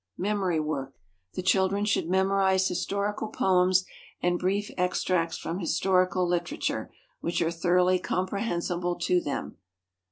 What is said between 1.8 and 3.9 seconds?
should memorize historical poems